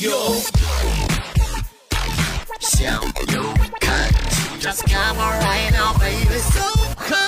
[0.00, 0.08] 有，
[2.58, 2.94] 向
[3.34, 3.44] 右
[3.78, 6.62] 看齐，Just come on right now, baby, so
[6.96, 7.18] high。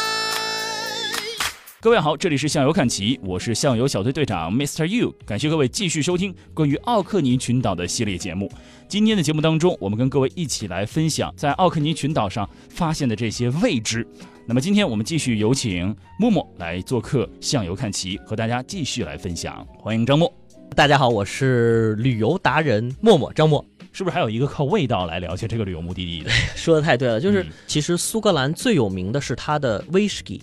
[1.82, 4.86] 各位好，这里是向游看齐，我是向游小队队长 Mr.
[4.86, 8.50] You，感谢各位继续收听关于奥克尼群岛的系列节目。
[8.88, 14.06] 今天的节目当中，我们跟各位一起来分享在奥克尼群岛上发现的这些未知。
[14.46, 19.62] 那么今天我们继续有请默默来做客向游看齐，和大家继续来分享。
[19.78, 20.32] 欢迎张默，
[20.74, 23.62] 大家好，我是旅游达人默默张默。
[23.92, 26.30] 是不是还有一个靠味道来了解这个旅游目的地的？
[26.56, 30.40] 说的太对了，就是嗯其实苏格兰最有名的是它的威士忌，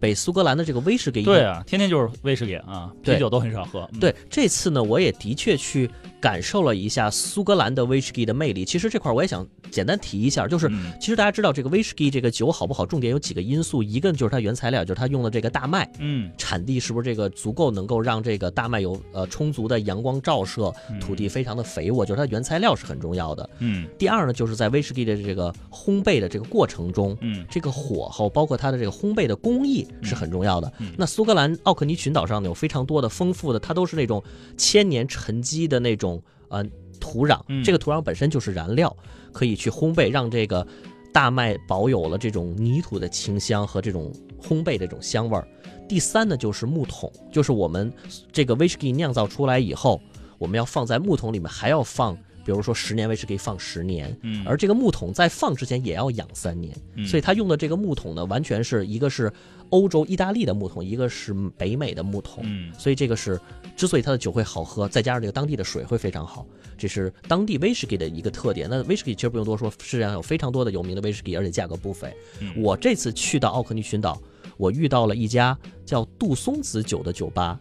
[0.00, 1.22] 北苏格兰的这个威士忌。
[1.22, 3.86] 对啊，天天就是威士忌啊，啤酒都很少喝。
[3.92, 5.90] 嗯，对，这次呢，我也的确去
[6.26, 8.64] 感受了一下苏格兰的威士忌的魅力。
[8.64, 15.88] 其实这块儿我也想简单提一下，就是嗯其实大家知道这个威士忌这个酒好不好，重点有几个因素，一个就是它原材料，就是它用的这个大麦。
[16.00, 23.48] 嗯产地是不是这个足够能够让这个大麦有呃充足的阳光照射，土地非常的肥沃，就是它原材料是很重要的。
[23.60, 30.72] 嗯第二呢，就是在威士忌的这个烘焙的这个过程中，嗯这个火候包括它的这个烘焙的工艺是很重要的。
[30.80, 34.20] 嗯那苏格兰奥克尼群岛上呢，有非常多的丰富的，它都是那种
[34.56, 36.15] 千年沉积的那种
[36.48, 36.64] 呃
[37.00, 38.94] 土壤，嗯这个土壤本身就是燃料，
[39.32, 40.66] 可以去烘焙，让这个
[41.12, 45.46] 大麦保有了这种泥土的清香和这种烘焙的这种香味儿。
[45.88, 47.92] 第三呢，就是木桶，就是我们
[48.32, 50.00] 这个威士忌酿造出来以后，
[50.38, 52.16] 我们要放在木桶里面，还要放。
[52.46, 57.04] 比如说十年威士忌放十年，嗯，而这个木桶在放之前也要养三年，嗯。
[57.04, 59.32] 所以他用的这个木桶呢，完全是一个是
[59.70, 62.72] 欧洲意大利的木桶，一个是北美的木桶，嗯。
[62.78, 63.40] 所以这个是
[63.76, 66.46] 之所以它的酒会好喝，再加上这个当地的水会非常好，
[66.78, 68.68] 这是当地威士忌的一个特点。
[68.70, 72.14] 那威士忌其实不用多说，世界上有非常多的有名的威士忌，而且价格不菲。
[72.38, 72.54] 嗯。
[72.62, 74.22] 我这次去到奥克尼群岛，
[74.56, 77.58] 我遇到了一家叫杜松子酒的酒吧，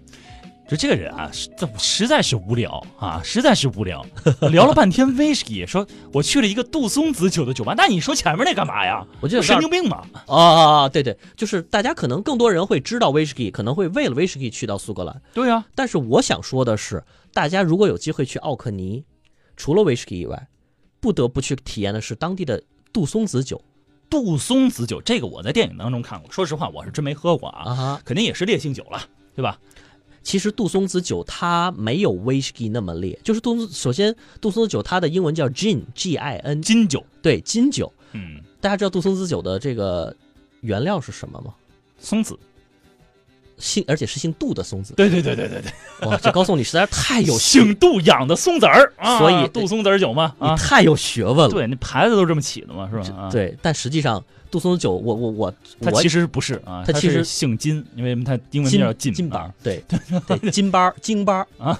[0.67, 4.03] 就这个人啊，实这实在是无聊啊，实在是无聊，
[4.51, 9.05] 聊了半天威士忌，说我去了一个杜松子酒的酒吧，那你说前面那干嘛呀？
[9.21, 10.03] 我觉得神经病嘛！
[10.25, 10.89] 啊啊啊！
[10.89, 15.21] 对对，就是大家可能更多人会知道威士忌，可能会为了威士忌去到苏格兰。
[15.35, 19.05] 对啊，但是我想说的是，大家如果有机会去奥克尼，
[19.55, 20.47] 除了威士忌以外，
[20.99, 23.61] 不得不去体验的是当地的杜松子酒
[24.09, 28.01] 杜松子酒这个我在电影当中看过，说实话我是真没喝过啊，啊。
[28.03, 28.99] 肯定也是烈性酒了，
[29.35, 29.59] 对吧？
[30.25, 37.93] 其实杜松子酒它没有威士忌那么烈，就是杜松首先杜松子酒它的英文叫 gin，g i n，金酒，对，金酒。
[38.13, 40.13] 嗯，大家知道杜松子酒的这个
[40.61, 41.53] 原料是什么吗？
[41.99, 42.37] 松子，
[43.57, 44.93] 姓而且是姓杜的松子。
[44.95, 51.49] 对对对对对对，哇，这高松你实在是太有，姓杜养的松子儿啊，所以杜松子儿酒嘛啊，你太有学问了。
[51.49, 53.17] 对，那牌子都这么起的嘛，是吧？
[53.17, 59.83] 啊，，对，但实际上杜松子酒，我我我我它其实不是啊，它它其实姓金，因为他英文名叫金金班 儿啊，对
[60.27, 61.73] 对，金班儿金班儿啊，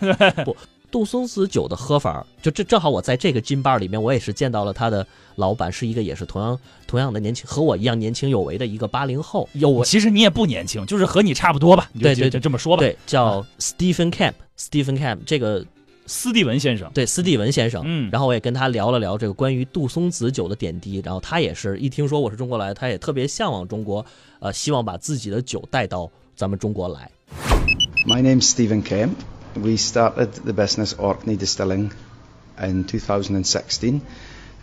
[0.45, 0.55] 不，
[0.95, 6.57] 杜松子酒的喝法，就这正好我在这个金班儿里面，我也是见到了他的老板，是一个也是同样
[6.87, 15.65] 同样的年轻，和我一样年轻有为的一个八零后，有为其实你也不年轻，就是和你差不多吧，你就就对对就这么说吧。，对，叫 Stephen Camp，Stephen Camp 这个
[16.05, 24.05] 斯蒂文先生，对斯蒂文先生，嗯然后我也跟他聊了聊这个关于杜松子酒的点滴，然后他也是一听说我是中国来的，他也特别向往中国，
[24.39, 27.11] 呃，希望把自己的酒带到咱们中国来。
[28.07, 29.09] My name's Stephen Kemp.
[29.56, 31.92] We started the business Orkney Distilling
[32.60, 34.00] in 2016.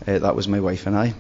[0.08, 1.14] Uh, that was my wife and I.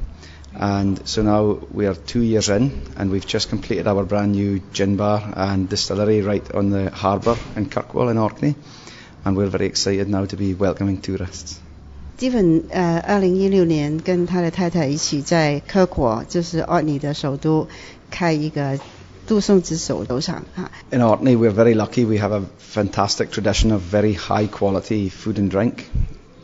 [0.53, 4.95] And so now we're two years in, and we've just completed our brand new gin
[4.95, 8.55] bar and distillery right on the harbour in Kirkwall in Orkney.
[9.25, 11.59] And we're very excited now to be welcoming tourists.
[12.17, 17.67] Stephen 呃，二零一六年跟他的太太一起在科果，就是奥尼的首都，
[18.09, 19.00] 开一个杜松子酒酒厂哈。
[20.90, 22.04] in Orkney, we're very lucky.
[22.04, 25.88] We have a fantastic tradition of very high quality food and drink,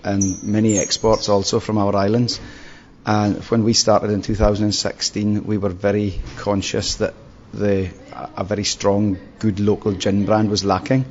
[0.04, 2.40] and many exports also from our islands.
[3.04, 7.14] And when we started in 2016, we were very conscious that
[7.52, 7.90] the
[8.36, 11.04] a very strong, good local gin brand was lacking.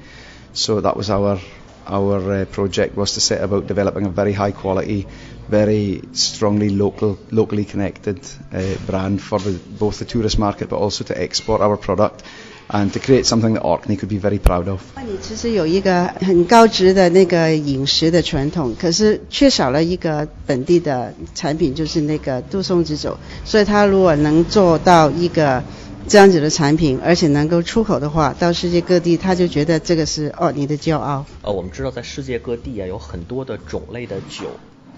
[0.54, 1.40] So that was our
[1.87, 5.07] our uh, project was to set about developing a very high quality,
[5.51, 8.19] very strongly local, locally connected
[8.53, 12.23] uh, brand for the, both the tourist market, but also to export our product
[12.71, 14.81] and to create something that Orkney could be very proud of.
[14.95, 23.19] 奥尼其实有一个很高值的那个饮食的传统，可是缺少了一个本地的产品，就是那个杜松子酒。
[23.45, 25.63] 所以他如果能做到一个
[26.09, 31.25] 这样子的产品，而且能够出口的话，到世界各地，他就觉得这个是奥尼的骄傲。
[31.43, 34.51] 呃，我们知道在世界各地啊有很多的种类的酒，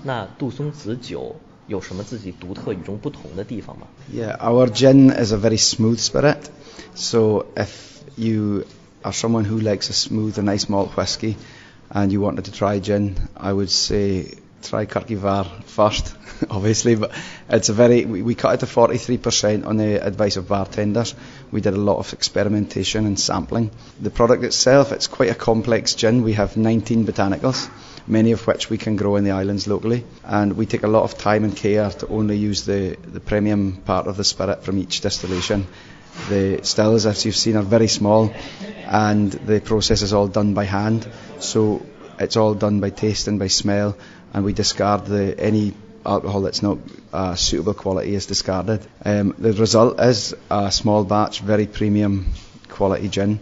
[0.02, 1.36] 那杜松子酒
[1.66, 3.86] 有什么自己独特与众不同的地方吗？
[4.14, 6.38] Yeah, our gin is a very smooth spirit.
[6.94, 7.68] So if
[8.16, 8.64] you
[9.02, 11.36] are someone who likes a smooth and nice malt whiskey,
[11.90, 16.15] and you wanted to try gin, I would say try Kirkivar first,
[16.49, 17.11] obviously, but
[17.49, 21.15] it's a very, we, we cut it to 43% on the advice of bartenders.
[21.51, 23.71] We did a lot of experimentation and sampling.
[23.99, 26.23] The product itself, it's quite a complex gin.
[26.23, 27.69] We have 19 botanicals,
[28.07, 31.03] many of which we can grow in the islands locally, and we take a lot
[31.03, 34.77] of time and care to only use the, the premium part of the spirit from
[34.77, 35.67] each distillation.
[36.27, 38.33] The stills, as you've seen, are very small,
[38.85, 41.09] and the process is all done by hand.
[41.39, 41.85] So
[42.19, 43.95] it's all done by taste and by smell,
[44.32, 45.72] and we discard the any
[46.04, 46.78] alcohol that's not
[47.12, 48.80] uh, suitable quality is discarded.
[49.04, 52.26] Um, the result is a small batch, very premium
[52.68, 53.38] quality gin,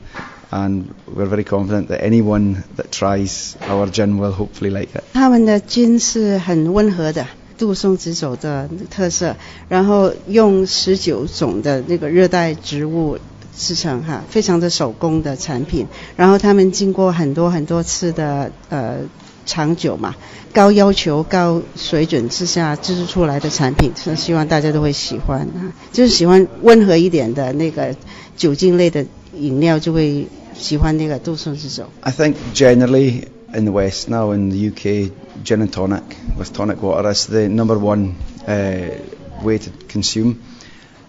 [0.51, 5.03] and we're very confident that anyone that tries our gin will hopefully like it.
[5.15, 7.27] 他们的菌是很温和的，
[7.59, 9.35] 杜松子酒的特色，
[9.69, 13.19] 然后用十九种的那个热带植物
[13.57, 15.87] 制成哈，非常的手工的产品。
[16.17, 18.99] 然后他们经过很多很多次的呃
[19.48, 20.14] 长久嘛，
[20.54, 25.74] 高要求、高水准之下制作出来的产品，是希望大家都会喜欢啊。
[25.92, 27.96] 就是喜欢温和一点的那个
[28.36, 29.04] 酒精类的
[29.36, 31.86] 饮料，就会喜欢那个杜松子酒。
[32.02, 33.24] I think generally
[33.54, 35.12] in the West now, in the UK,
[35.44, 36.04] gin and tonic
[36.38, 38.16] with tonic water is the number one
[38.46, 39.00] uh,
[39.44, 40.36] way to consume.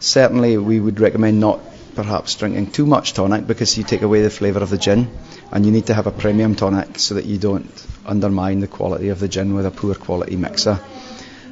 [0.00, 1.58] Certainly, we would recommend not
[1.99, 5.11] perhaps drinking too much tonic because you take away the flavour of the gin,
[5.50, 9.09] and you need to have a premium tonic so that you don't undermine the quality
[9.09, 10.79] of the gin with a poor quality mixer.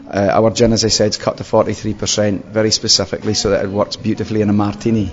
[0.09, 3.71] Uh, our gin, as I said, is cut to 43%, very specifically so that it
[3.71, 5.11] works beautifully in a martini.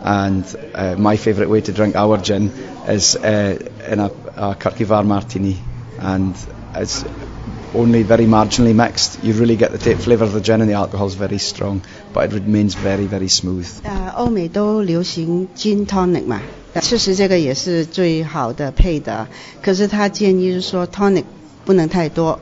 [0.00, 2.48] And uh, my favourite way to drink our gin
[2.88, 5.58] is uh, in a, a Kirkivar martini,
[5.98, 6.34] and
[6.74, 7.04] it's
[7.74, 9.22] only very marginally mixed.
[9.22, 11.80] You really get the ta- flavour of the gin, and the alcohol is very strong,
[12.12, 13.66] but it remains very, very smooth.
[13.82, 16.40] 呃，欧美都流行 gin tonic 嘛，
[16.80, 19.26] 确实这个也是最好的配的。
[19.62, 21.24] 可是他建议是说 tonic
[21.64, 22.40] 不能太多，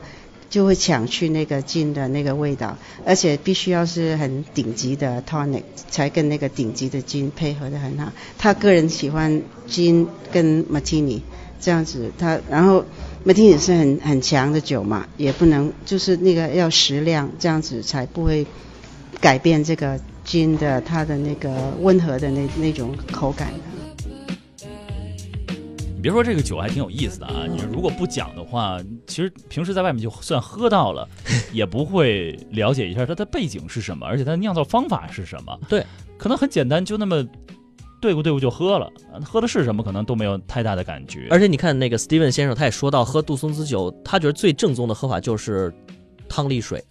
[0.49, 8.11] 就会抢去那个 gin 的那个味道，而且必须要是很顶级的 tonic 才跟那个顶级的 gin 配合的很好。
[8.37, 11.21] 他个人喜欢 gin 跟 martini
[11.61, 12.83] 这样子，他然后
[13.25, 18.45] martini 是很很强的酒嘛，也不能就是那个要适量，这样子才不会
[19.19, 23.53] 改变这个菌的它的那个温和的那那种口感。
[25.95, 27.45] 你别说这个酒还挺有意思的啊！
[27.47, 31.07] 你如果不讲的话，其实平时在外面就算喝到了，
[31.53, 35.55] 也不会了解一下它的背景是什么，而且它的酿造方法是什么。
[35.69, 35.85] 对，
[36.17, 37.23] 可能很简单，就那么
[38.01, 38.91] 对付对付就喝了，
[39.23, 41.27] 喝的是什么可能都没有太大的感觉。
[41.29, 45.71] 而且你看那个 Steven 先生，他也说到，喝杜松子酒，他觉得最正宗的喝法就是
[46.27, 46.83] 汤力水，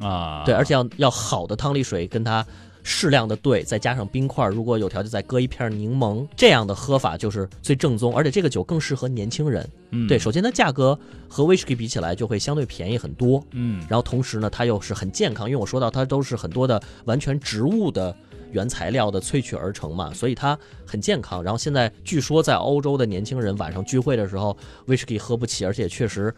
[0.00, 2.44] 啊，对，而且要要好的汤力水跟它
[2.82, 8.14] 适量的兑，再加上冰块，如果有条件再搁一片柠檬，这样的喝法就是最正宗。
[8.14, 9.68] 而且这个酒更适合年轻人。
[9.90, 18.14] 嗯对，首先它价格和威士忌比起来就会相对便宜很多，嗯，然后同时呢，它又是很健康，因为我说到它都是很多的完全植物的
[18.54, 21.42] 原材料的萃取而成嘛，所以它很健康。
[21.42, 24.56] 然后现在据说在欧洲的年轻人晚上聚会的时候，
[24.86, 26.32] 威士忌喝不起，而且确实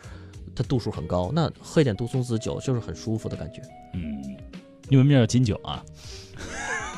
[0.54, 3.60] 它度数很高，那喝一点杜松子酒就是很舒服的感觉。
[3.92, 4.36] 嗯，
[4.88, 5.84] 英文名叫金酒啊，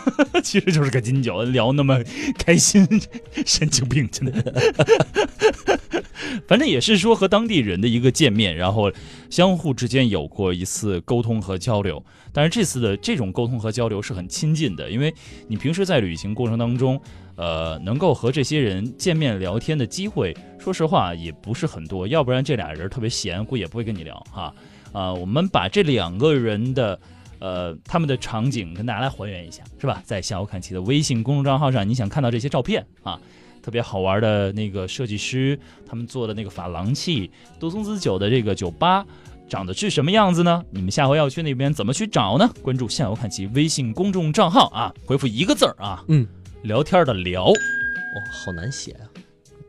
[0.42, 1.98] 其实就是个金酒，聊那么
[2.38, 2.86] 开心，
[3.44, 4.54] 神经病真的。
[6.46, 8.90] 反正也是说和当地人的一个见面，然后
[9.30, 12.02] 相互之间有过一次沟通和交流。
[12.32, 15.12] 但是这次的这种沟通和交流是很亲近的，因为
[15.46, 17.00] 你平时在旅行过程当中，
[17.36, 24.54] 呃，能够和这些人见面聊天的机会，说实话也不是很多，要不然这俩人特别闲，估计也不会跟你聊哈。
[24.92, 26.98] 啊、我们把这两个人的
[27.40, 30.02] 呃他们的场景跟大家来还原一下，是吧？
[30.04, 33.20] 在下午看齐的微信公众账号上，你想看到这些照片啊，
[33.62, 39.06] 特别好玩的那个设计师他们做的那个珐琅器，杜松子酒的这个酒吧。
[39.48, 40.62] 长得是什么样子呢？
[40.70, 42.46] 你们下回要去那边怎么去找呢？
[42.60, 46.26] 关注“向游看齐”微信公众账号啊，回复一个字儿啊，嗯，
[46.64, 47.54] 聊天的聊，哇，
[48.30, 49.08] 好难写啊！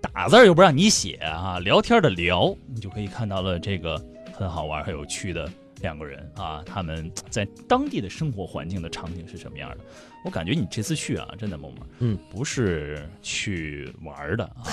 [0.02, 3.98] 打字又不让你写啊，聊天的聊，你就可以看到了这个
[4.34, 5.50] 很好玩、很有趣的
[5.82, 9.80] 两个人啊，他们在当地的生活环境的场景是什么样的？
[10.26, 14.64] 我感觉你这次去啊，真的萌萌，嗯，不是去玩的啊，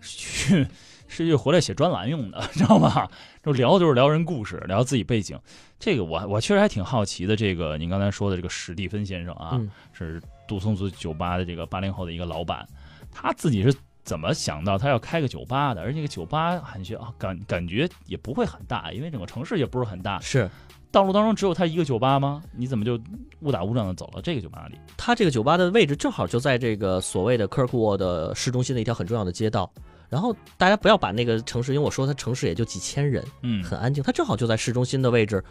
[0.00, 0.66] 去
[1.08, 3.08] 是去回来写专栏用的，知道吗？
[3.42, 5.38] 就聊就是聊人故事，聊自己背景。
[5.78, 7.34] 这个我我确实还挺好奇的。
[7.34, 12.64] 这个您刚才说的这个史蒂芬先生啊，嗯是杜松子酒吧的这个八零后的一个老板，
[13.10, 13.74] 他自己是
[14.04, 15.80] 怎么想到他要开个酒吧的？
[15.80, 20.20] 而且这个酒吧感觉啊感感觉也不会很大，因为整个城市也不是很大。
[20.20, 20.50] 是
[20.90, 22.42] 道路当中只有他一个酒吧吗？
[22.54, 23.00] 你怎么就
[23.40, 24.78] 误打误撞的走到这个酒吧里？
[24.96, 29.72] 他这个酒吧的位置正好就在这个所谓的科尔库沃的市中心的一条很重要的街道。
[30.10, 35.42] 然后大家不要把那个城市，因为我说它城市也就几千人，嗯，很安静，它正好就在市中心的位置，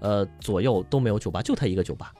[0.00, 2.12] 呃，左右都没有酒吧，就它一个酒吧。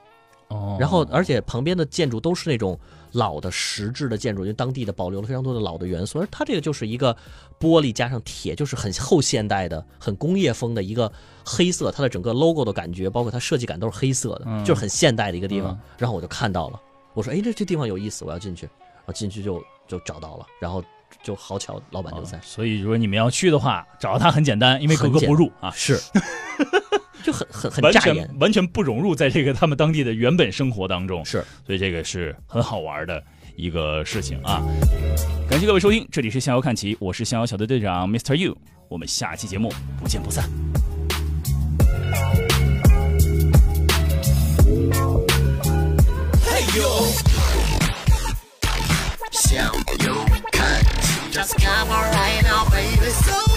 [0.53, 2.79] 哦，然后而且旁边的建筑都是那种
[3.13, 7.17] 老的石质的建筑，因为当地的保留了非常多的老的元素，而它这个就是一个
[7.59, 11.11] 玻璃加上铁，就是很后现代的、很工业风的一个
[11.45, 15.81] 黑色，它的整个 logo 的感觉，包括它设计感都是黑色的，嗯就是很现代的一个地方嗯。
[15.99, 16.81] 然后我就看到了，
[17.15, 18.67] 我说：“哎，这这地方有意思，我要进去。”
[19.05, 20.83] 然后进去就就找到了，然后
[21.23, 26.01] 就好巧，老板就在哦，所以如果你们要去的话，找到他很简单，因为格格不入啊，是，
[27.23, 31.45] 就很很很完扎眼全，完全不融入在这个他们当地的原本生活当中，是。
[31.67, 33.23] 所以这个是很好玩的
[33.57, 34.63] 一个事情啊。
[35.49, 38.35] 感谢各位收听，这里是逍遥看齐，我是逍遥小队队长 Mr.
[38.35, 38.57] You，
[38.89, 40.49] 我们下期节目不见不散。
[49.33, 50.32] 向右看齐
[51.43, 53.11] ，Just come on right now, baby.
[53.11, 53.52] So